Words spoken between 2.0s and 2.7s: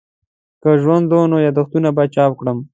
چاپ کړم.